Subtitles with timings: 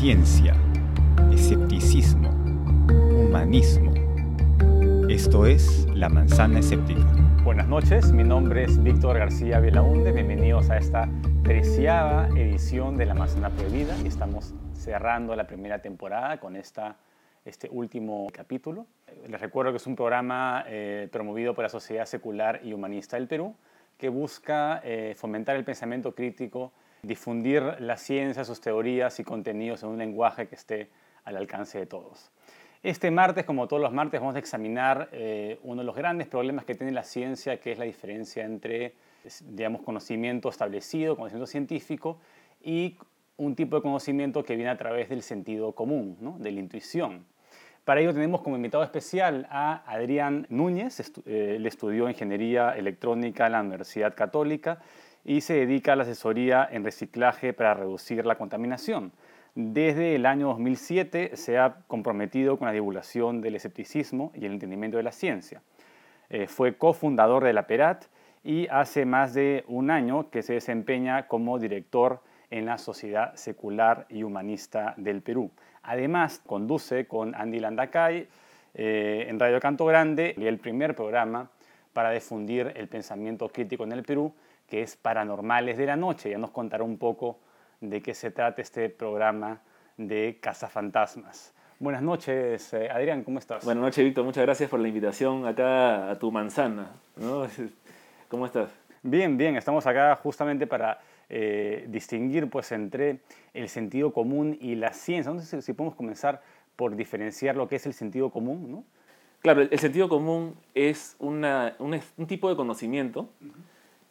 [0.00, 0.54] ciencia,
[1.30, 2.30] escepticismo,
[3.20, 3.92] humanismo.
[5.10, 7.04] Esto es La Manzana Escéptica.
[7.44, 10.10] Buenas noches, mi nombre es Víctor García Belaunde.
[10.12, 11.06] Bienvenidos a esta
[11.42, 16.96] treceava edición de La Manzana Prohibida y estamos cerrando la primera temporada con esta,
[17.44, 18.86] este último capítulo.
[19.28, 23.28] Les recuerdo que es un programa eh, promovido por la Sociedad Secular y Humanista del
[23.28, 23.54] Perú
[23.98, 26.72] que busca eh, fomentar el pensamiento crítico,
[27.02, 30.90] difundir la ciencia, sus teorías y contenidos en un lenguaje que esté
[31.24, 32.30] al alcance de todos.
[32.82, 36.64] Este martes, como todos los martes, vamos a examinar eh, uno de los grandes problemas
[36.64, 38.94] que tiene la ciencia, que es la diferencia entre,
[39.50, 42.18] digamos, conocimiento establecido, conocimiento científico,
[42.62, 42.96] y
[43.36, 47.26] un tipo de conocimiento que viene a través del sentido común, de la intuición.
[47.84, 53.52] Para ello tenemos como invitado especial a Adrián Núñez, eh, él estudió ingeniería electrónica en
[53.52, 54.80] la Universidad Católica
[55.24, 59.12] y se dedica a la asesoría en reciclaje para reducir la contaminación.
[59.54, 64.96] Desde el año 2007 se ha comprometido con la divulgación del escepticismo y el entendimiento
[64.96, 65.62] de la ciencia.
[66.28, 68.04] Eh, fue cofundador de la PERAT
[68.44, 74.06] y hace más de un año que se desempeña como director en la Sociedad Secular
[74.08, 75.50] y Humanista del Perú.
[75.82, 78.28] Además, conduce con Andy Landacay
[78.74, 81.50] eh, en Radio Canto Grande el primer programa
[81.92, 84.32] para difundir el pensamiento crítico en el Perú,
[84.68, 86.30] que es Paranormales de la Noche.
[86.30, 87.38] Ya nos contará un poco
[87.80, 89.60] de qué se trata este programa
[89.96, 91.54] de Cazafantasmas.
[91.78, 93.64] Buenas noches, eh, Adrián, ¿cómo estás?
[93.64, 94.24] Buenas noches, Víctor.
[94.24, 96.90] Muchas gracias por la invitación acá a tu manzana.
[98.28, 98.70] ¿Cómo estás?
[99.02, 99.56] Bien, bien.
[99.56, 103.20] Estamos acá justamente para eh, distinguir pues, entre
[103.54, 105.30] el sentido común y la ciencia.
[105.30, 106.42] Entonces, si podemos comenzar
[106.76, 108.84] por diferenciar lo que es el sentido común, ¿no?
[109.40, 113.28] Claro, el sentido común es una, un, un, tipo de conocimiento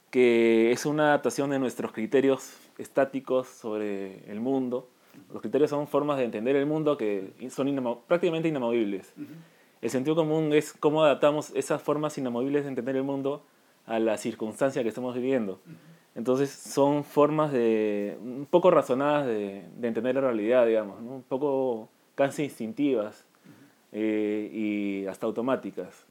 [0.09, 4.89] que es una adaptación de nuestros criterios estáticos sobre el mundo.
[5.31, 9.13] Los criterios son formas de entender el mundo que son prácticamente inamovibles.
[9.81, 13.43] El sentido común es cómo adaptamos esas formas inamovibles de entender el mundo
[13.85, 15.59] a la circunstancia que estamos viviendo.
[16.15, 22.45] Entonces son formas de, un poco razonadas de, entender la realidad, digamos, un poco casi
[22.45, 23.28] instintivas
[23.91, 26.05] eh, y hasta automáticas.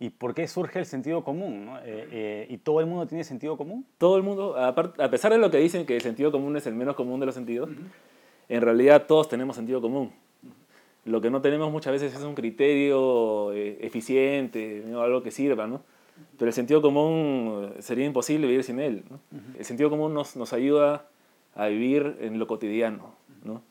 [0.00, 1.68] ¿Y por qué surge el sentido común?
[1.84, 3.86] Eh, eh, ¿Y todo el mundo tiene sentido común?
[3.98, 6.74] Todo el mundo, a, pesar de lo que dicen que el sentido común es el
[6.74, 7.70] menos común de los sentidos,
[8.48, 10.12] en realidad todos tenemos sentido común.
[11.04, 15.82] Lo que no tenemos muchas veces es un criterio eficiente, algo que sirva, ¿no?
[16.38, 19.04] Pero el sentido común eh, sería imposible vivir sin él.
[19.58, 21.06] El sentido común nos, nos, ayuda
[21.54, 23.14] a vivir en lo cotidiano.
[23.44, 23.62] ¿no?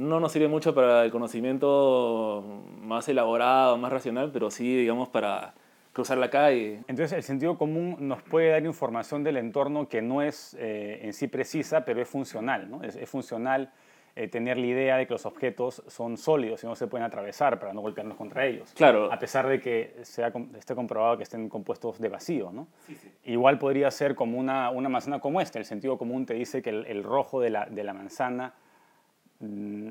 [0.00, 5.54] No nos sirve mucho para el conocimiento más elaborado, más racional, pero sí, digamos, para
[5.92, 6.80] cruzar la calle.
[6.88, 11.12] Entonces, el sentido común nos puede dar información del entorno que no es eh, en
[11.12, 12.70] sí precisa, pero es funcional.
[12.70, 12.82] ¿no?
[12.82, 13.72] Es, es funcional
[14.16, 17.60] eh, tener la idea de que los objetos son sólidos y no se pueden atravesar
[17.60, 18.72] para no golpearnos contra ellos.
[18.74, 19.12] Claro.
[19.12, 22.68] A pesar de que sea, esté comprobado que estén compuestos de vacío, ¿no?
[22.86, 23.10] Sí, sí.
[23.24, 25.58] Igual podría ser como una, una manzana como esta.
[25.58, 28.54] El sentido común te dice que el, rojo de la, de la manzana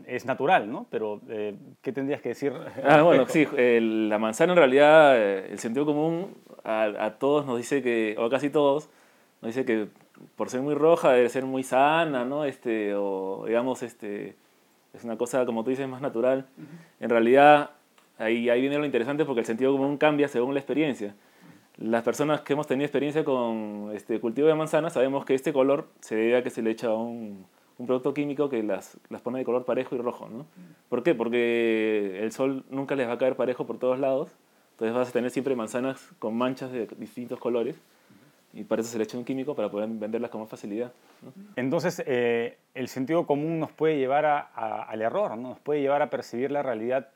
[0.05, 0.85] es natural, ¿no?
[0.91, 2.53] Pero, eh, ¿qué tendrías que decir?
[2.83, 7.57] Ah, bueno, sí, la manzana en realidad, eh, el sentido común a, a, todos nos
[7.57, 8.89] dice que, o a casi todos,
[9.41, 9.87] nos dice que
[10.35, 12.45] por ser muy roja debe ser muy sana, ¿no?
[12.45, 14.35] Este, o digamos, este,
[14.93, 16.45] es una cosa, como tú dices, más natural.
[16.99, 17.71] En realidad,
[18.17, 21.15] ahí, ahí viene lo interesante porque el sentido común cambia según la experiencia.
[21.77, 25.87] Las personas que hemos tenido experiencia con este cultivo de manzanas sabemos que este color
[26.01, 27.45] se debe a que se le echa un,
[27.79, 30.29] un producto químico que las, las pone de color parejo y rojo.
[30.29, 30.45] ¿no?
[30.89, 31.15] ¿Por qué?
[31.15, 34.29] Porque el sol nunca les va a caer parejo por todos lados.
[34.73, 37.81] Entonces vas a tener siempre manzanas con manchas de distintos colores
[38.53, 40.91] y para eso se le echa un químico para poder venderlas con más facilidad.
[41.55, 44.39] Entonces, eh, el sentido común nos puede llevar a,
[44.83, 45.49] al error, ¿no?
[45.49, 47.09] nos puede llevar a percibir la realidad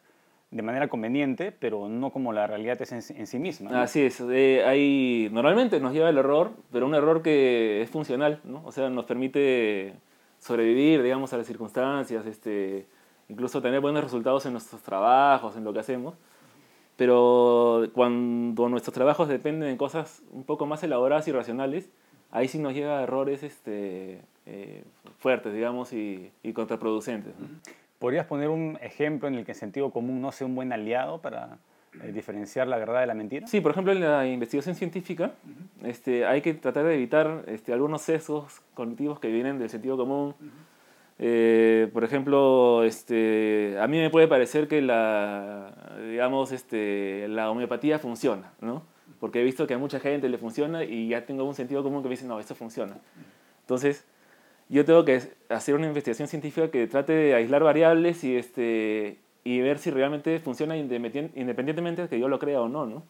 [0.51, 3.81] de manera conveniente, pero no como la realidad es en, sí misma.
[3.81, 8.39] Así es, eh, hay, normalmente nos lleva al error, pero un error que es funcional,
[8.43, 8.61] ¿no?
[8.63, 9.93] o sea, nos permite
[10.43, 12.85] sobrevivir, digamos, a las circunstancias, este,
[13.29, 16.15] incluso tener buenos resultados en nuestros trabajos, en lo que hacemos
[16.95, 21.89] pero cuando nuestros trabajos dependen de cosas un poco más elaboradas y racionales,
[22.31, 24.83] ahí sí nos llega a errores este, eh,
[25.19, 27.33] fuertes, digamos, y, y contraproducentes.
[27.97, 31.21] ¿Podrías poner un ejemplo en el que el sentido común no sea un buen aliado
[31.21, 31.57] para
[32.01, 33.47] eh, diferenciar la verdad de la mentira?
[33.47, 35.31] Sí, por ejemplo, en la investigación científica
[35.83, 40.35] este, hay que tratar de evitar este, algunos sesgos cognitivos que vienen del sentido común.
[41.19, 47.99] Eh, por ejemplo, este, a mí me puede parecer que la, digamos, este, la homeopatía
[47.99, 48.83] funciona, ¿no?
[49.19, 52.01] Porque he visto que a mucha gente le funciona y ya tengo un sentido común
[52.01, 52.97] que me dice, no, esto funciona.
[53.61, 54.05] Entonces,
[54.69, 59.59] yo tengo que hacer una investigación científica que trate de aislar variables y, este, y
[59.61, 63.03] ver si realmente funciona independientemente de que yo lo crea o no, ¿no?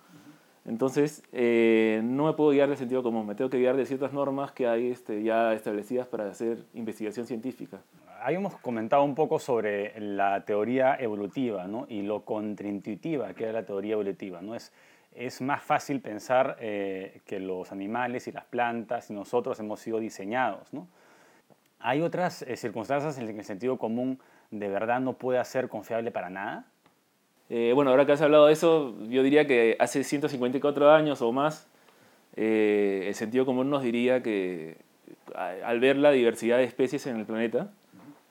[0.66, 4.14] Entonces, eh, no me puedo guiar del sentido común, me tengo que guiar de ciertas
[4.14, 7.82] normas que hay este, ya establecidas para hacer investigación científica.
[8.22, 11.86] Habíamos comentado un poco sobre la teoría evolutiva ¿no?
[11.90, 14.42] y lo contraintuitiva que es la teoría evolutiva.
[14.42, 14.56] ¿no?
[14.56, 14.72] Es,
[15.14, 20.00] es más fácil pensar eh, que los animales y las plantas y nosotros hemos sido
[20.00, 20.72] diseñados.
[20.72, 20.88] ¿no?
[21.80, 24.18] ¿Hay otras eh, circunstancias en las que el sentido común
[24.60, 26.66] de verdad no puede ser confiable para nada?
[27.50, 31.32] Eh, bueno, ahora que has hablado de eso, yo diría que hace 154 años o
[31.32, 31.68] más,
[32.36, 34.78] eh, el sentido común nos diría que
[35.36, 37.72] al ver la diversidad de especies en el planeta,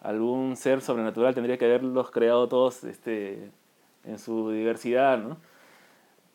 [0.01, 3.51] algún ser sobrenatural tendría que haberlos creado todos este,
[4.05, 5.37] en su diversidad, ¿no?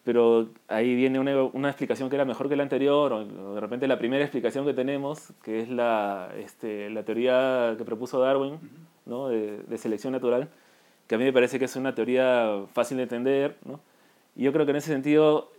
[0.03, 3.87] Pero ahí viene una, una, explicación que era mejor que la anterior, o de repente
[3.89, 8.57] la primera explicación que tenemos, que es la, este, la teoría que propuso Darwin,
[9.07, 9.29] ¿no?
[9.29, 10.49] de, selección natural,
[11.07, 13.79] que a mí me parece que es una teoría fácil de entender, ¿no?
[14.35, 15.51] Y yo creo que en ese sentido,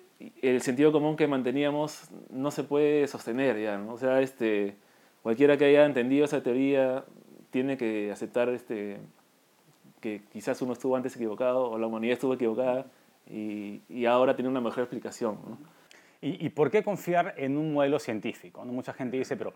[0.42, 3.94] el sentido común que manteníamos no se puede sostener ya, ¿no?
[3.94, 4.76] O sea, este,
[5.22, 7.04] cualquiera que haya entendido esa teoría
[7.50, 8.98] tiene que aceptar este,
[10.00, 12.86] que quizás uno estuvo antes equivocado o la humanidad estuvo equivocada
[13.26, 15.38] y, ahora tiene una mejor explicación.
[16.20, 18.64] ¿Y, ¿Y, por qué confiar en un modelo científico?
[18.64, 18.72] ¿no?
[18.72, 19.52] Mucha gente dice, pero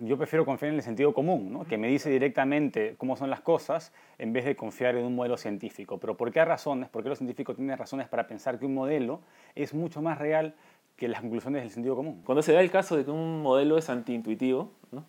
[0.00, 1.64] yo prefiero confiar en el sentido común, ¿no?
[1.64, 5.36] que me dice directamente cómo son las cosas en vez de confiar en un modelo
[5.36, 5.98] científico.
[5.98, 6.88] Pero ¿por qué razones?
[6.88, 9.20] ¿Por qué los científicos tienen razones para pensar que un modelo
[9.54, 10.54] es mucho más real
[10.96, 12.22] que las conclusiones del sentido común?
[12.24, 15.04] Cuando se da el caso de que un modelo es antiintuitivo, ¿no?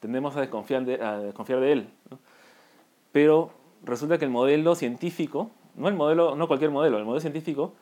[0.00, 1.88] tendemos a desconfiar de, a desconfiar de él.
[2.10, 2.18] ¿no?
[3.12, 3.50] Pero
[3.82, 7.74] resulta que el modelo científico, no, el modelo, no cualquier modelo, el modelo científico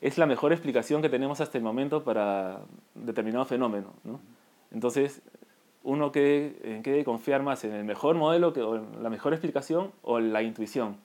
[0.00, 2.60] es la mejor explicación que tenemos hasta el momento para
[2.94, 3.92] determinado fenómeno.
[4.04, 4.20] ¿no?
[4.70, 5.22] Entonces,
[5.88, 9.32] uno que, en qué confiar más, en el mejor modelo, que, o en la mejor
[9.32, 10.96] explicación o en la intuición.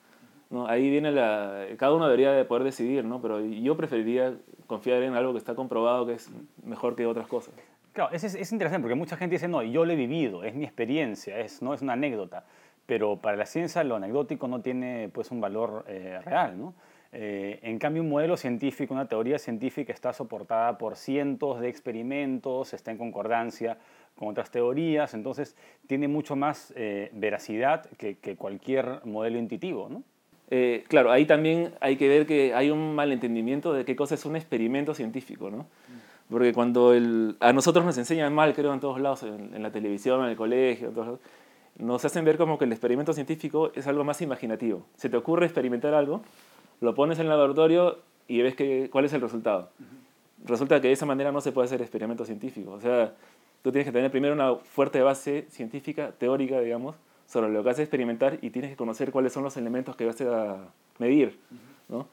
[0.49, 0.67] ¿no?
[0.67, 1.65] Ahí viene la...
[1.77, 3.21] Cada uno debería de poder decidir, ¿no?
[3.21, 4.35] pero yo preferiría
[4.67, 6.29] confiar en algo que está comprobado que es
[6.63, 7.53] mejor que otras cosas.
[7.93, 10.65] Claro, es, es interesante porque mucha gente dice, no, yo lo he vivido, es mi
[10.65, 12.43] experiencia, es, no es una anécdota,
[12.85, 16.59] pero para la ciencia lo anecdótico no tiene pues, un valor eh, real.
[16.59, 16.73] ¿no?
[17.15, 22.73] Eh, en cambio, un modelo científico, una teoría científica está soportada por cientos de experimentos,
[22.73, 23.77] está en concordancia
[24.17, 25.55] con otras teorías, entonces
[25.87, 30.03] tiene mucho más eh, veracidad que, que, cualquier modelo intuitivo, ¿no?
[30.49, 34.25] Eh, claro, ahí también hay que ver que hay un malentendimiento de qué cosa es
[34.25, 35.65] un experimento científico, ¿no?
[36.29, 39.71] Porque cuando el, a nosotros nos enseñan mal, creo, en todos lados, en, en la
[39.71, 41.21] televisión, en el colegio, en todos lados,
[41.77, 44.85] nos hacen ver como que el experimento científico es algo más imaginativo.
[44.95, 46.21] Se te ocurre experimentar algo,
[46.81, 49.69] lo pones en el laboratorio y ves que, cuál es el resultado.
[50.45, 52.71] Resulta que de esa manera no se puede hacer experimento científico.
[52.71, 53.13] O sea,
[53.63, 56.95] tú tienes que tener primero una fuerte base científica, teórica, digamos,
[57.25, 60.05] sobre lo que vas a experimentar y tienes que conocer cuáles son los elementos que
[60.05, 60.67] vas a
[60.99, 61.39] medir.
[61.89, 62.07] ¿no?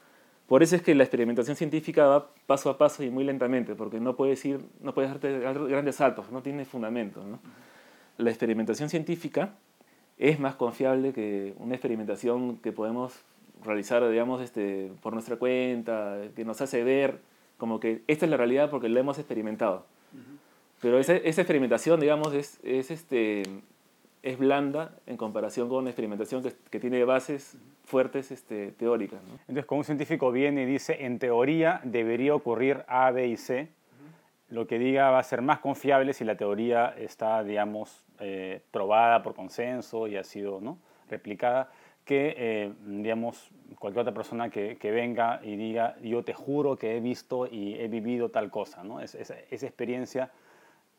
[0.47, 3.99] Por eso es que la experimentación científica va paso a paso y muy lentamente, porque
[3.99, 7.23] no puedes, ir, no puedes darte grandes saltos, no tiene fundamento.
[7.23, 7.39] ¿no?
[8.17, 9.53] La experimentación científica
[10.17, 13.13] es más confiable que una experimentación que podemos
[13.63, 17.19] realizar, digamos, este, por nuestra cuenta, que nos hace ver
[17.57, 19.85] como que esta es la realidad porque la hemos experimentado.
[20.81, 23.43] Pero esa, esa experimentación, digamos, es, es, este,
[24.23, 27.55] es blanda en comparación con una experimentación que, que tiene bases
[27.85, 29.21] fuertes este, teóricas.
[29.23, 29.33] ¿no?
[29.41, 33.69] Entonces, cuando un científico viene y dice, en teoría debería ocurrir A, B y C,
[34.49, 39.23] lo que diga va a ser más confiable si la teoría está, digamos, eh, probada
[39.23, 40.77] por consenso y ha sido ¿no?
[41.09, 41.71] replicada,
[42.05, 46.97] que, eh, digamos, cualquier otra persona que, que, venga y diga, yo te juro que
[46.97, 48.83] he visto y he vivido tal cosa.
[48.83, 48.99] ¿no?
[48.99, 50.31] Es, esa, esa experiencia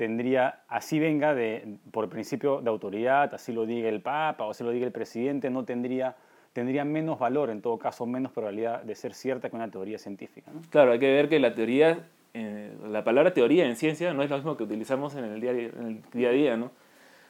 [0.02, 4.64] tendría, así venga de, por principio de autoridad, así lo diga el Papa o así
[4.64, 6.16] lo diga el presidente, no tendría,
[6.52, 10.50] tendría menos valor, en todo caso, menos probabilidad de ser cierta que una teoría científica.
[10.52, 10.60] ¿no?
[10.70, 12.00] Claro, hay que ver que la teoría,
[12.34, 15.52] eh, la palabra teoría en ciencia no es lo mismo que utilizamos en el día,
[15.52, 16.72] en el día a día, ¿no?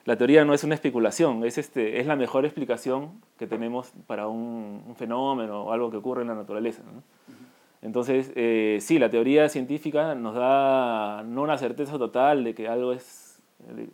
[0.06, 4.28] La teoría no es una especulación, es, este, es la mejor explicación que tenemos para
[4.28, 6.82] un, un fenómeno o algo que ocurre en la naturaleza.
[6.82, 7.02] ¿no?
[7.82, 12.92] Entonces, eh, sí, la teoría científica nos da no una certeza total de que algo
[12.92, 13.42] es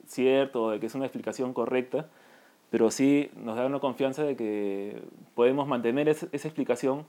[0.07, 2.07] cierto o de que es una explicación correcta,
[2.71, 5.03] pero sí nos da una confianza de que
[5.35, 7.07] podemos mantener esa, esa explicación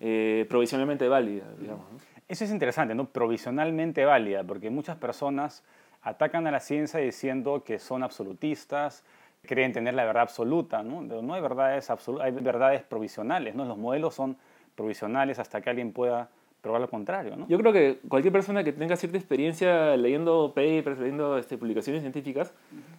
[0.00, 1.84] eh, provisionalmente válida, digamos.
[2.28, 3.06] Eso es interesante, ¿no?
[3.06, 5.64] Provisionalmente válida, porque muchas personas
[6.02, 9.04] atacan a la ciencia diciendo que son absolutistas,
[9.42, 11.02] creen tener la verdad absoluta, ¿no?
[11.02, 13.64] No hay verdades, absolutas, hay verdades provisionales, ¿no?
[13.64, 14.36] Los modelos son
[14.78, 16.30] provisionales hasta que alguien pueda
[16.62, 17.46] probar lo contrario, ¿no?
[17.48, 22.52] Yo creo que cualquier persona que tenga cierta experiencia leyendo papers, leyendo este, publicaciones científicas,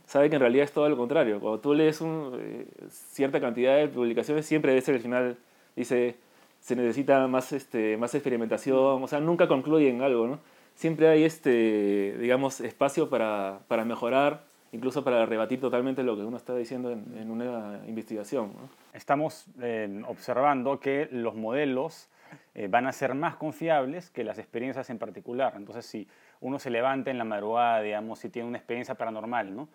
[0.06, 1.40] sabe que en realidad es todo lo contrario.
[1.40, 5.38] Cuando tú lees un, eh, cierta cantidad de publicaciones, siempre debe ser al final,
[5.76, 6.16] dice,
[6.60, 10.40] se necesita más, este, más experimentación, o sea, nunca concluyen algo, ¿no?
[10.76, 16.38] Siempre hay, este, digamos, espacio para, para mejorar, incluso para rebatir totalmente lo que uno
[16.38, 18.54] está diciendo en, una investigación.
[18.94, 22.10] Estamos eh, observando que los modelos
[22.54, 25.54] eh, van a ser más confiables que las experiencias en particular.
[25.56, 26.08] Entonces, si
[26.42, 29.68] uno se levanta en la madrugada, digamos, si tiene una experiencia paranormal, ¿no?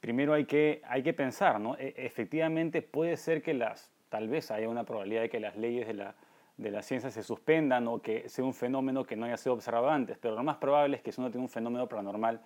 [0.00, 1.60] Primero hay que, hay que pensar.
[1.78, 5.86] E efectivamente puede ser que las, tal vez haya una probabilidad de que las leyes
[5.86, 6.14] de la,
[6.56, 9.90] de la ciencia se suspendan o que sea un fenómeno que no haya sido observado
[9.90, 12.40] antes, pero lo más probable es que si uno tiene un fenómeno paranormal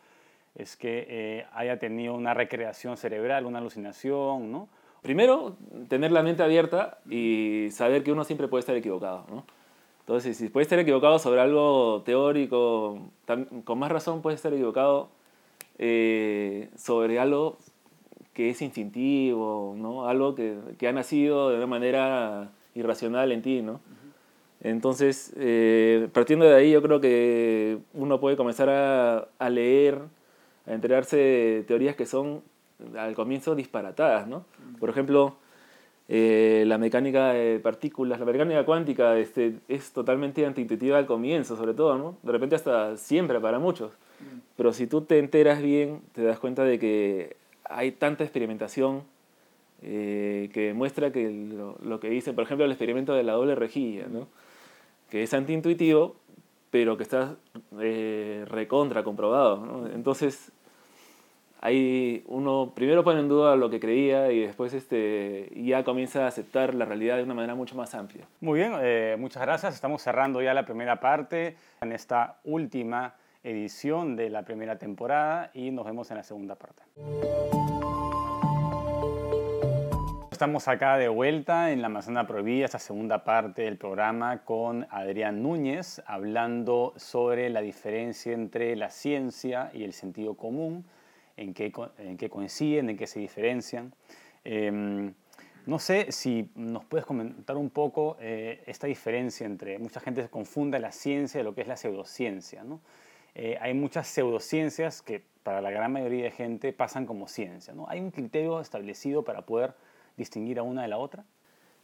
[0.56, 4.68] es que eh, haya tenido una recreación cerebral, una alucinación, ¿no?
[5.02, 5.56] Primero,
[5.88, 9.44] tener la mente abierta y saber que uno siempre puede estar equivocado, ¿no?
[10.00, 13.00] Entonces, si puede estar equivocado sobre algo teórico,
[13.64, 15.08] con más razón puede estar equivocado
[15.78, 17.56] eh, sobre algo
[18.32, 20.08] que es instintivo, ¿no?
[20.08, 23.80] Algo que, que, ha nacido de una manera irracional en ti, ¿no?
[24.62, 28.70] Entonces, eh, partiendo de ahí, yo creo que uno puede comenzar
[29.38, 30.00] a leer,
[30.66, 32.42] a enterarse de teorías que son
[32.98, 34.44] al comienzo disparatadas, ¿no?
[34.78, 35.36] Por ejemplo,
[36.08, 41.74] eh, la mecánica de partículas, la mecánica cuántica este, es totalmente antiintuitiva al comienzo, sobre
[41.74, 42.18] todo, ¿no?
[42.22, 43.92] De repente hasta siempre para muchos.
[44.56, 49.02] Pero si tú te enteras bien, te das cuenta de que hay tanta experimentación
[49.82, 51.30] eh, que demuestra que
[51.82, 54.28] lo, que dicen, por ejemplo, el experimento de la doble rejilla, ¿no?
[55.10, 56.16] que es antiintuitivo,
[56.70, 57.36] pero que está
[57.80, 59.64] eh, recontra comprobado.
[59.64, 59.86] ¿no?
[59.88, 60.52] Entonces,
[61.60, 66.28] ahí uno primero pone en duda lo que creía y después este, ya comienza a
[66.28, 68.26] aceptar la realidad de una manera mucho más amplia.
[68.40, 69.74] Muy bien, eh, muchas gracias.
[69.74, 75.70] Estamos cerrando ya la primera parte en esta última edición de la primera temporada y
[75.70, 76.82] nos vemos en la segunda parte.
[80.36, 85.42] Estamos acá de vuelta en la Manzana Prohibida, esta segunda parte del programa con Adrián
[85.42, 90.84] Núñez, hablando sobre la diferencia entre la ciencia y el sentido común,
[91.36, 93.92] en qué, en qué coinciden, en qué se diferencian.
[94.44, 95.12] Eh,
[95.66, 100.28] no sé si nos puedes comentar un poco eh, esta diferencia entre, mucha gente se
[100.28, 102.62] confunde la ciencia de lo que es la pseudociencia.
[102.62, 102.80] ¿no?
[103.34, 107.74] Eh, hay muchas pseudociencias que para la gran mayoría de gente pasan como ciencia.
[107.74, 107.86] ¿no?
[107.88, 109.74] Hay un criterio establecido para poder
[110.16, 111.24] distinguir a una de la otra?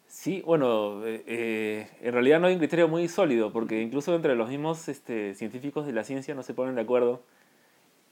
[0.07, 4.49] Sí, bueno, eh, en realidad no hay un criterio muy sólido, porque incluso entre los
[4.49, 7.23] mismos este, científicos de la ciencia no se ponen de acuerdo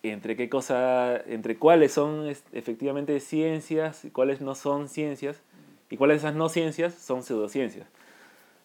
[0.03, 5.43] entre qué cosa, entre cuáles son efectivamente ciencias y cuáles no son ciencias,
[5.91, 7.87] y cuáles de esas no ciencias son pseudociencias.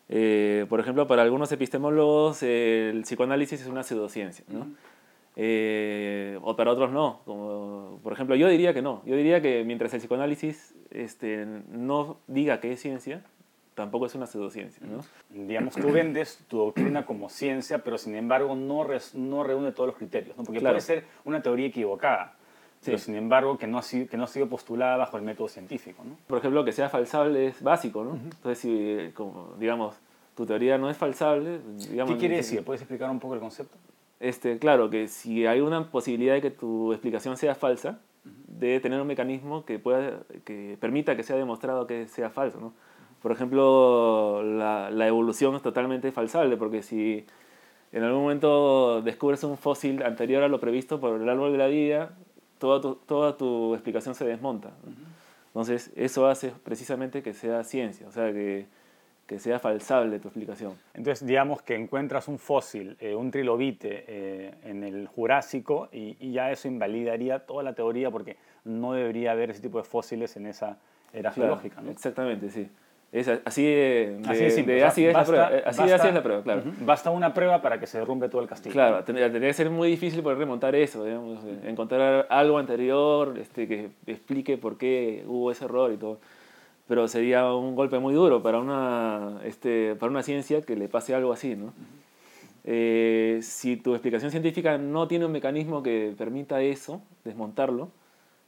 [0.08, 4.68] Eh, por ejemplo, para algunos epistemólogos el psicoanálisis es una pseudociencia, ¿no?
[5.36, 7.22] Eh, o para otros no.
[7.26, 9.02] Como, por ejemplo, yo diría que no.
[9.06, 13.24] Yo diría que mientras el psicoanálisis este, no diga que es ciencia,
[13.76, 14.86] tampoco es una pseudociencia.
[14.88, 15.04] ¿no?
[15.30, 19.88] Digamos, tú vendes tu doctrina como ciencia, pero sin embargo no, res, no reúne todos
[19.88, 20.36] los criterios.
[20.38, 20.44] ¿no?
[20.44, 20.76] Porque claro.
[20.76, 22.36] puede ser una teoría equivocada,
[22.80, 22.86] sí.
[22.86, 25.50] pero sin embargo que no, ha sido, que no ha sido postulada bajo el método
[25.50, 26.04] científico.
[26.04, 26.18] ¿no?
[26.26, 28.04] Por ejemplo, que sea falsable es básico.
[28.04, 28.12] ¿no?
[28.12, 28.34] Uh -huh.
[28.34, 29.96] Entonces, si, como, digamos,
[30.36, 31.60] tu teoría no es falsable...
[31.90, 32.64] Digamos, ¿Qué quiere decir?
[32.64, 33.78] ¿Puedes explicar un poco el concepto?
[34.22, 39.02] Este, claro, que si hay una posibilidad de que tu explicación sea falsa, debe tener
[39.02, 42.60] un mecanismo que, pueda, que permita que sea demostrado que sea falso.
[42.60, 42.74] ¿no?
[43.26, 47.26] Por ejemplo, la, la, evolución es totalmente falsable, porque si
[47.92, 51.66] en algún momento descubres un fósil anterior a lo previsto por el árbol de la
[51.66, 52.12] vida,
[52.60, 54.68] toda tu, toda tu explicación se desmonta.
[54.68, 55.48] Uh -huh.
[55.48, 58.68] Entonces, eso hace precisamente que sea ciencia, o sea, que
[59.26, 60.74] que sea falsable tu explicación.
[60.94, 66.32] Entonces, digamos que encuentras un fósil, eh, un trilobite eh, en el Jurásico y, y,
[66.32, 70.46] ya eso invalidaría toda la teoría porque no debería haber ese tipo de fósiles en
[70.46, 70.78] esa
[71.12, 71.82] era claro, geológica.
[71.82, 71.90] ¿no?
[71.90, 72.70] Exactamente, sí.
[73.16, 75.70] Es así de, de, así, de simple, de, o sea, así, es basta, la prueba,
[75.70, 76.62] así, basta, así es la prueba, claro.
[76.66, 76.86] Uh -huh.
[76.86, 78.74] Basta una prueba para que se derrumbe todo el castillo.
[78.74, 81.70] Claro, tendría, tendría que ser muy difícil poder remontar eso, digamos, uh -huh.
[81.70, 86.20] encontrar algo anterior este, que explique por qué hubo ese error y todo
[86.88, 91.16] pero sería un golpe muy duro para una, este, para una ciencia que le pase
[91.16, 91.56] algo así.
[91.56, 91.66] ¿no?
[91.66, 91.72] Uh -huh.
[92.66, 97.90] eh, si tu explicación científica no tiene un mecanismo que permita eso, desmontarlo,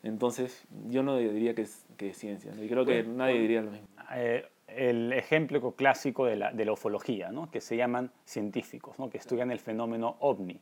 [0.03, 2.51] entonces yo no diría que es, que es ciencia.
[2.61, 3.87] Y creo que nadie diría lo mismo.
[4.15, 7.49] Eh, el ejemplo clásico de la, de ufología, ¿no?
[7.49, 9.09] que se llaman científicos, ¿no?
[9.09, 10.59] que estudian el fenómeno ovni,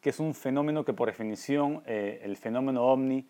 [0.00, 3.26] que es un fenómeno que por definición, eh, el fenómeno ovni,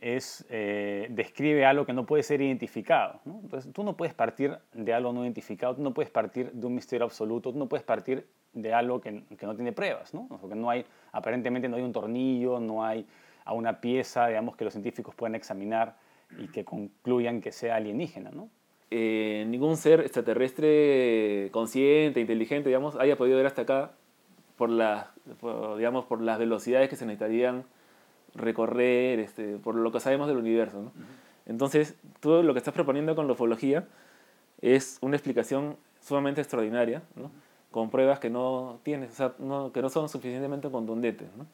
[0.00, 3.20] es, eh, describe algo que no puede ser identificado.
[3.24, 6.74] Entonces, tú no puedes partir de algo no identificado, tú no puedes partir de un
[6.74, 10.26] misterio absoluto, tú no puedes partir de algo que, que no tiene pruebas, ¿no?
[10.40, 13.06] porque no hay, aparentemente no hay un tornillo, no hay
[13.44, 15.96] a una pieza, digamos, que los científicos puedan examinar
[16.38, 18.30] y que concluyan que sea alienígena.
[18.30, 18.48] ¿no?
[18.96, 23.90] Eh, ningún ser extraterrestre consciente, inteligente, digamos, haya podido ver hasta acá
[24.56, 25.10] por, la,
[25.40, 27.64] por, digamos, por las velocidades que se necesitarían
[28.36, 30.80] recorrer, este, por lo que sabemos del universo.
[30.80, 30.92] ¿no?
[31.44, 33.84] Entonces, todo lo que estás proponiendo con la ufología
[34.60, 37.32] es una explicación sumamente extraordinaria, ¿no?
[37.72, 41.26] con pruebas que no tienes, o sea, no, que no son suficientemente contundentes.
[41.36, 41.46] ¿no?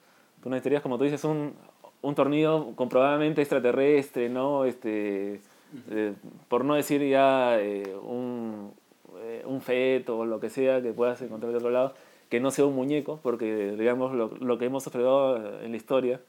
[0.42, 1.54] Tú necesitarías, como tú dices, un,
[2.02, 4.66] un tornillo comprobadamente extraterrestre, ¿no?
[4.66, 5.40] Este,
[5.90, 6.14] eh,
[6.48, 8.72] por no decir ya eh, un,
[9.22, 11.94] eh, un feto o lo que sea que puedas encontrar de otro lado,
[12.28, 16.20] que no sea un muñeco, porque digamos lo, lo que hemos observado en la historia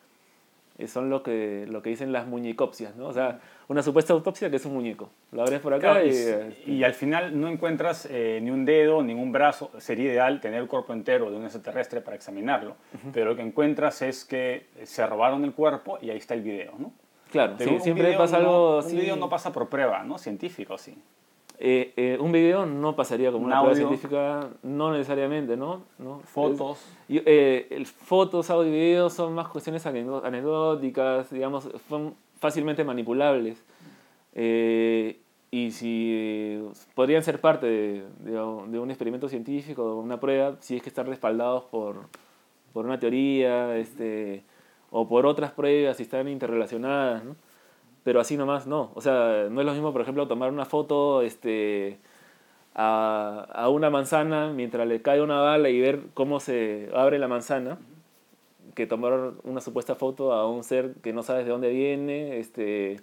[0.88, 3.08] son lo que, lo que dicen las muñecopsias, ¿no?
[3.08, 5.10] O sea, una supuesta autopsia que es un muñeco.
[5.32, 6.10] Lo abres por acá Claro, y...
[6.10, 9.72] y, este, y al final no encuentras eh, ni un dedo, ni un brazo.
[9.78, 12.76] Sería ideal tener el cuerpo entero de un extraterrestre para examinarlo,
[13.14, 16.74] pero lo que encuentras es que se robaron el cuerpo y ahí está el video,
[16.78, 16.92] ¿no?
[17.32, 20.18] Claro, sí, siempre video pasa no- algo Un video no pasa por prueba, ¿no?
[20.18, 20.96] Científico, sí.
[21.64, 25.84] Eh, eh, un video no pasaría como Un una prueba científica, no necesariamente, ¿no?
[26.00, 26.20] ¿No?
[26.22, 26.80] Fotos.
[27.08, 33.64] Es- eh, el, fotos, audio y videos son más cuestiones anecdóticas, digamos, son fácilmente manipulables.
[35.54, 36.62] Y si
[36.96, 40.88] podrían ser parte de, de- de un experimento científico, de una prueba, si es que
[40.90, 42.08] están respaldados por,
[42.74, 44.44] por una teoría este,
[44.92, 47.36] o por otras pruebas, si están interrelacionadas, ¿no?
[48.04, 48.92] pero así nomás no.
[48.96, 51.98] O sea, no es lo mismo, por ejemplo, tomar una foto este,
[52.76, 57.28] a, a una manzana mientras le cae una bala y ver cómo se abre la
[57.28, 57.78] manzana,
[58.76, 63.02] que tomar una supuesta foto a un ser que no sabes de dónde viene, este,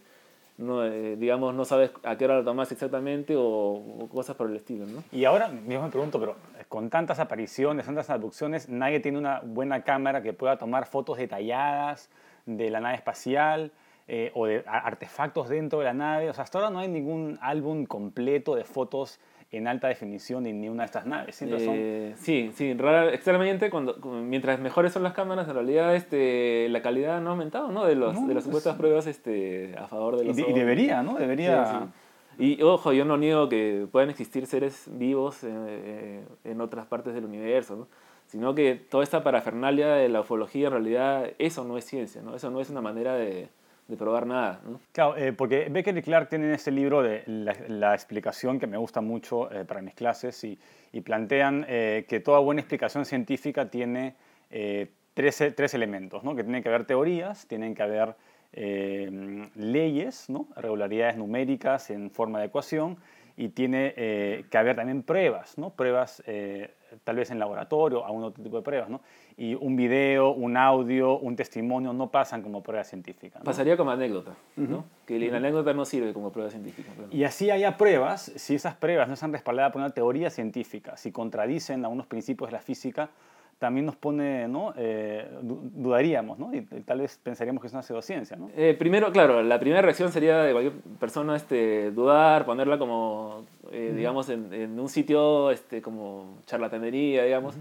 [0.57, 4.51] no, eh, digamos, no sabes a qué hora lo tomas exactamente o, o cosas por
[4.51, 5.05] el estilo, ¿no?
[5.13, 6.35] Y ahora yo me pregunto, pero
[6.69, 12.11] con tantas apariciones, tantas abducciones, nadie tiene una buena cámara que pueda tomar fotos detalladas
[12.47, 13.73] de la nave espacial
[14.07, 16.31] eh, o de artefactos dentro de la nave.
[16.31, 19.21] O sea, hasta ahora no hay ningún álbum completo de fotos
[19.51, 21.37] en alta definición de ni una de estas naves.
[21.37, 25.95] Siempre son Eh, sí, sí, rara, extrañamente, cuando, mientras mejores son las cámaras, en realidad
[25.97, 27.87] este, la calidad no ha aumentado, ¿no?
[27.87, 30.51] De, los, No, de las pues- supuestas pruebas este, a favor de Y, los de-
[30.51, 31.15] y debería, ¿no?
[31.15, 31.65] Debería...
[31.65, 31.91] Sí, sí.
[32.39, 37.15] Y ojo, yo no niego que puedan existir seres vivos eh, eh, en otras partes
[37.15, 37.89] del universo, ¿no?
[38.29, 42.37] sino que toda esta parafernalia de la ufología, en realidad, eso no es ciencia, ¿no?
[42.37, 43.49] eso no es una manera de,
[43.89, 44.61] de probar nada.
[44.65, 44.81] ¿no?
[44.93, 48.77] Claro, eh, porque Becker y Clark tienen este libro de la, la explicación que me
[48.77, 50.59] gusta mucho eh, para mis clases y,
[50.93, 54.15] y plantean eh, que toda buena explicación científica tiene
[54.51, 56.37] eh, tres, tres elementos, ¿no?
[56.37, 58.15] que tienen que haber teorías, tienen que haber
[58.53, 60.49] eh, leyes, ¿no?
[60.57, 62.99] regularidades numéricas en forma de ecuación
[63.37, 65.71] y tiene eh, que haber también pruebas, ¿no?
[65.71, 68.89] pruebas eh, tal vez en laboratorio, algún otro tipo de pruebas.
[68.89, 69.01] ¿no?
[69.37, 73.39] Y un video, un audio, un testimonio no pasan como prueba científica.
[73.39, 73.45] ¿no?
[73.45, 74.85] Pasaría como anécdota, ¿no?
[75.07, 76.91] que la anécdota no sirve como prueba científica.
[77.11, 81.13] Y así haya pruebas, si esas pruebas no están respaldadas por una teoría científica, si
[81.13, 83.11] contradicen algunos principios de la física,
[83.59, 84.73] también nos pone, ¿no?
[84.77, 86.55] Eh, du- dudaríamos, ¿no?
[86.55, 88.51] Y, y tal vez pensaríamos que es una pseudociencia, ¿no?
[88.57, 93.93] Eh, primero, claro, la primera reacción sería de cualquier persona este, dudar, ponerla como, eh,
[93.97, 97.57] digamos, en, en un sitio este, como charlatanería, digamos.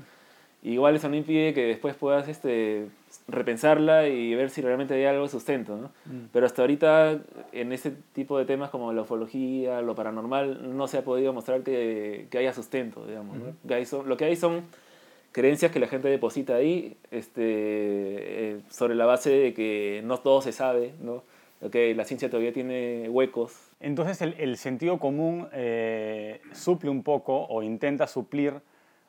[0.63, 2.88] Igual eso no impide que después puedas este,
[3.27, 5.91] repensarla y ver si realmente hay algo de sustento, ¿no?
[6.33, 7.19] Pero hasta ahorita,
[7.51, 11.62] en ese tipo de temas como la ufología, lo paranormal, no se ha podido mostrar
[11.62, 13.38] que, que haya sustento, digamos.
[13.38, 13.45] ¿no?
[13.67, 14.62] Que hay son- lo que hay son
[15.38, 20.41] creencias que la gente deposita ahí este, eh, sobre la base de que no todo
[20.41, 21.23] se sabe, ¿no?
[21.71, 23.69] que la ciencia todavía tiene huecos.
[23.80, 28.56] Entonces el, el sentido común eh, suple un poco o intenta suplir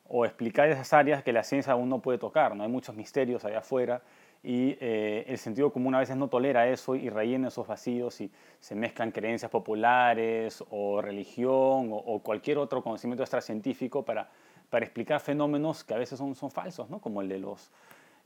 [0.07, 2.63] o explicar esas áreas que la ciencia aún no puede tocar, ¿no?
[2.63, 4.03] Hay muchos misterios allá afuera
[4.43, 8.31] y eh, el sentido común a veces no tolera eso y rellena esos vacíos y
[8.61, 14.29] se mezclan creencias populares o religión o, o cualquier otro conocimiento extracientífico para,
[14.71, 16.99] para explicar fenómenos que a veces son, son falsos, ¿no?
[16.99, 17.71] como el de los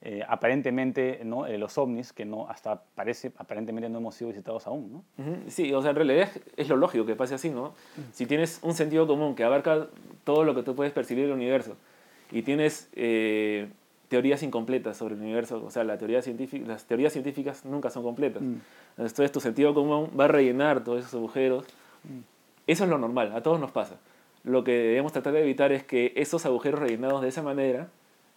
[0.05, 1.47] eh, aparentemente ¿no?
[1.47, 5.25] Eh, los ovnis que no hasta parece aparentemente no hemos sido visitados aún, ¿no?
[5.47, 7.73] Sí, o sea, en realidad es, es lo lógico que pase así, ¿no?
[8.11, 9.87] Si tienes un sentido común que abarca
[10.25, 11.77] todo lo que tú puedes percibir del universo
[12.33, 13.69] y tienes eh,
[14.09, 18.03] teorías incompletas sobre el universo, o sea, la teoría científica, las teorías científicas nunca son
[18.03, 18.43] completas.
[18.99, 21.65] Entonces tu sentido común va a rellenar todos esos agujeros.
[22.67, 24.01] Eso es lo normal, a todos nos pasa.
[24.45, 27.89] Lo que debemos tratar de evitar es que esos agujeros rellenados de esa manera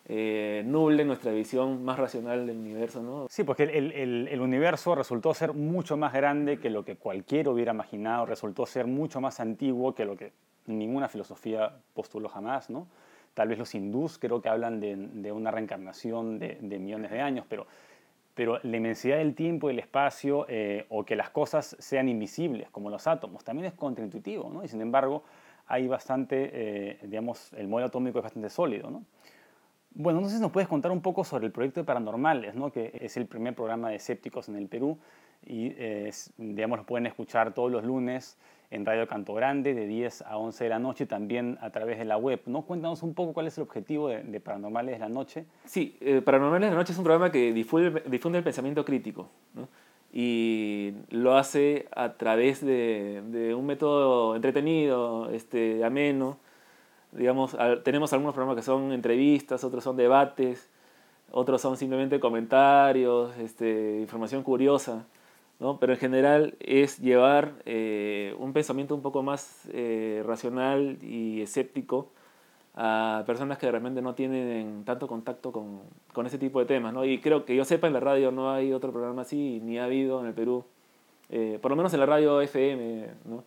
[0.08, 3.26] eh, nuble nuestra visión más racional del universo, ¿no?
[3.28, 7.50] Sí, porque el, el, el, universo resultó ser mucho más grande que lo que cualquiera
[7.50, 10.32] hubiera imaginado, resultó ser mucho más antiguo que lo que
[10.68, 12.88] ninguna filosofía postuló jamás, ¿no?
[13.34, 17.22] Tal vez los hindús creo que hablan de, de una reencarnación de, de, millones de
[17.22, 17.66] años, pero,
[18.36, 22.70] pero la inmensidad del tiempo y el espacio, eh, o que las cosas sean invisibles,
[22.70, 24.64] como los átomos, también es contraintuitivo, ¿no?
[24.64, 25.24] Y sin embargo,
[25.68, 29.04] hay bastante, eh, digamos, el modelo atómico es bastante sólido, ¿no?
[29.98, 32.70] Bueno, si nos puedes contar un poco sobre el proyecto de Paranormales, ¿no?
[32.70, 34.98] que es el primer programa de escépticos en el Perú
[35.46, 35.70] y
[36.38, 38.38] digamos, lo pueden escuchar todos los lunes
[38.72, 42.06] en Radio Canto Grande de 10 a 11 de la noche, también a través de
[42.06, 42.42] la web.
[42.46, 42.64] ¿no?
[42.64, 45.46] Cuéntanos un poco cuál es el objetivo de, Paranormales de la Noche.
[45.66, 49.30] Sí, eh, Paranormales de la Noche es un programa que difunde, difunde el pensamiento crítico
[49.54, 49.68] ¿no?
[50.18, 56.38] Y lo hace a través de, un método entretenido, este, ameno,
[57.12, 60.70] digamos, tenemos algunos programas que son entrevistas, otros son debates,
[61.32, 65.06] otros son simplemente comentarios, este, información curiosa,
[65.60, 65.80] ¿no?
[65.82, 72.08] pero en general es llevar eh, un pensamiento un poco más eh, racional y escéptico
[72.76, 75.82] a personas que realmente no tienen tanto contacto con,
[76.14, 76.94] con, ese tipo de temas.
[76.94, 77.06] ¿no?
[77.06, 79.86] Y creo que yo sepa, en la radio no hay otro programa así, ni ha
[79.86, 80.66] habido en el Perú,
[81.30, 83.08] eh, por lo menos en la radio FM.
[83.26, 83.44] ¿no?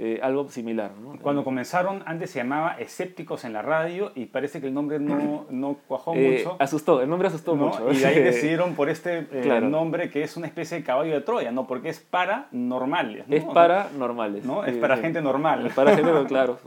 [0.00, 0.92] Eh, algo similar.
[1.02, 1.18] ¿no?
[1.20, 5.46] Cuando comenzaron, antes se llamaba Escépticos en la radio y parece que el nombre no,
[5.50, 6.56] no cuajó eh, mucho.
[6.60, 7.90] Asustó, el nombre asustó mucho.
[7.90, 11.20] Y de ahí decidieron por este eh, nombre que es una especie de caballo de
[11.22, 11.66] Troya, ¿no?
[11.66, 13.24] Porque es paranormales.
[13.28, 14.44] Es paranormales.
[14.44, 14.64] ¿no?
[14.64, 15.66] Es para gente normal.
[15.66, 16.60] Es para gente, claro.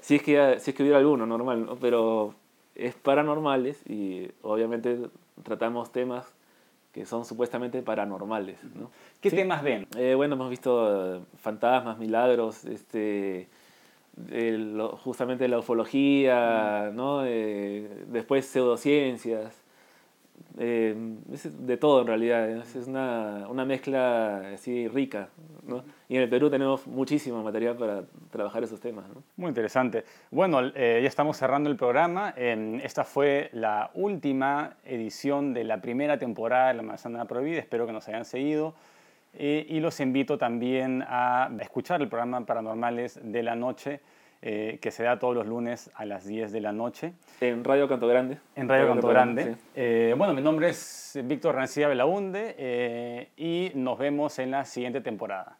[0.00, 1.76] Si es, que, si es que hubiera alguno normal, ¿no?
[1.76, 2.34] Pero
[2.74, 5.00] es paranormales y obviamente
[5.42, 6.32] tratamos temas
[6.92, 8.62] que son supuestamente paranormales.
[8.74, 8.90] ¿no?
[9.20, 9.86] ¿Qué temas ven?
[9.96, 13.48] Eh, bueno, hemos visto eh, fantasmas, milagros, este,
[15.02, 17.24] justamente la ufología, ¿no?
[17.24, 19.59] Eh, después pseudociencias,
[20.56, 25.28] de todo en realidad, es una, una, mezcla así rica.
[25.66, 25.84] ¿no?
[26.08, 29.08] Y en el Perú tenemos muchísimo material para trabajar esos temas.
[29.08, 29.22] ¿no?
[29.36, 30.04] Muy interesante.
[30.30, 32.34] Bueno, ya estamos cerrando el programa.
[32.36, 37.60] esta fue la última edición de la primera temporada de La Manzana Prohibida.
[37.60, 38.74] Espero que nos hayan seguido.
[39.34, 44.00] Eh, y los invito también a escuchar el programa Paranormales de la Noche,
[44.42, 47.12] eh, que se da todos los lunes a las 10 de la noche.
[47.40, 48.38] En Radio Canto Grande.
[48.56, 49.56] En Radio, Canto, Grande.
[49.74, 55.59] Eh, bueno, mi nombre es Víctor Rancía Belaunde y nos vemos en la siguiente temporada.